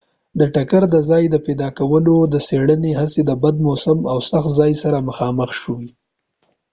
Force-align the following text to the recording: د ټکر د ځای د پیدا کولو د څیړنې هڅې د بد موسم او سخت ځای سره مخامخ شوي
د 0.39 0.41
ټکر 0.53 0.83
د 0.93 0.97
ځای 1.09 1.23
د 1.29 1.35
پیدا 1.45 1.69
کولو 1.79 2.15
د 2.33 2.35
څیړنې 2.47 2.91
هڅې 2.99 3.21
د 3.25 3.31
بد 3.43 3.55
موسم 3.67 3.97
او 4.11 4.17
سخت 4.29 4.49
ځای 4.59 4.73
سره 4.83 5.05
مخامخ 5.09 5.49
شوي 5.61 5.89